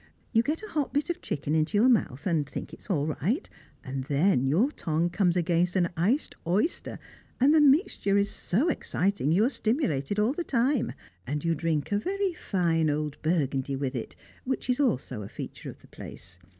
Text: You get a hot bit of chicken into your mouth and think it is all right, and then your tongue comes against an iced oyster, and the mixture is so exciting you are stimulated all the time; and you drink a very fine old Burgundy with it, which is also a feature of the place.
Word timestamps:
You 0.33 0.41
get 0.41 0.63
a 0.63 0.69
hot 0.69 0.93
bit 0.93 1.11
of 1.11 1.21
chicken 1.21 1.53
into 1.53 1.77
your 1.77 1.87
mouth 1.87 2.25
and 2.25 2.49
think 2.49 2.73
it 2.73 2.79
is 2.79 2.89
all 2.89 3.05
right, 3.05 3.47
and 3.83 4.05
then 4.05 4.47
your 4.47 4.71
tongue 4.71 5.11
comes 5.11 5.37
against 5.37 5.75
an 5.75 5.91
iced 5.95 6.33
oyster, 6.47 6.97
and 7.39 7.53
the 7.53 7.61
mixture 7.61 8.17
is 8.17 8.31
so 8.31 8.67
exciting 8.67 9.31
you 9.31 9.43
are 9.45 9.49
stimulated 9.49 10.17
all 10.17 10.33
the 10.33 10.43
time; 10.43 10.93
and 11.27 11.45
you 11.45 11.53
drink 11.53 11.91
a 11.91 11.99
very 11.99 12.33
fine 12.33 12.89
old 12.89 13.21
Burgundy 13.21 13.75
with 13.75 13.93
it, 13.95 14.15
which 14.43 14.71
is 14.71 14.79
also 14.79 15.21
a 15.21 15.29
feature 15.29 15.69
of 15.69 15.81
the 15.81 15.87
place. 15.87 16.39